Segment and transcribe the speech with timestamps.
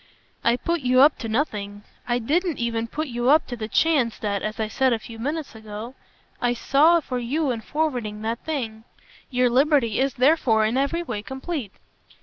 [0.43, 1.83] "I put you up to nothing.
[2.07, 5.19] I didn't even put you up to the chance that, as I said a few
[5.19, 5.93] moments ago,
[6.41, 8.83] I saw for you in forwarding that thing.
[9.29, 11.73] Your liberty is therefore in every way complete."